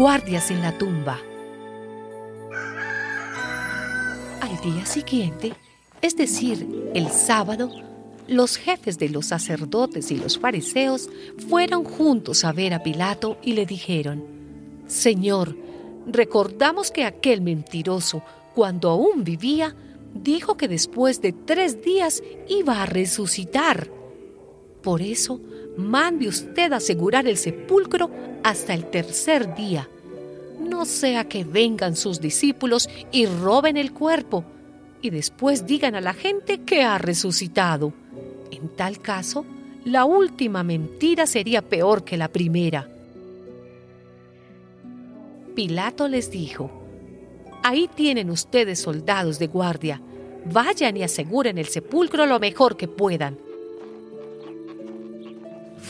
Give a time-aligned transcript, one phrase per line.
[0.00, 1.20] guardias en la tumba.
[4.40, 5.52] Al día siguiente,
[6.00, 7.70] es decir, el sábado,
[8.26, 11.10] los jefes de los sacerdotes y los fariseos
[11.50, 14.24] fueron juntos a ver a Pilato y le dijeron,
[14.86, 15.54] Señor,
[16.06, 18.22] recordamos que aquel mentiroso,
[18.54, 19.76] cuando aún vivía,
[20.14, 23.90] dijo que después de tres días iba a resucitar.
[24.80, 25.42] Por eso,
[25.80, 28.10] mande usted asegurar el sepulcro
[28.42, 29.88] hasta el tercer día.
[30.60, 34.44] No sea que vengan sus discípulos y roben el cuerpo
[35.02, 37.92] y después digan a la gente que ha resucitado.
[38.50, 39.44] En tal caso,
[39.84, 42.88] la última mentira sería peor que la primera.
[45.54, 46.70] Pilato les dijo,
[47.62, 50.00] Ahí tienen ustedes soldados de guardia.
[50.50, 53.38] Vayan y aseguren el sepulcro lo mejor que puedan.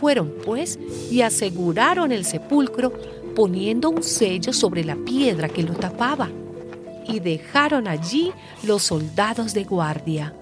[0.00, 0.78] Fueron, pues,
[1.10, 2.92] y aseguraron el sepulcro
[3.34, 6.28] poniendo un sello sobre la piedra que lo tapaba,
[7.06, 8.32] y dejaron allí
[8.62, 10.34] los soldados de guardia.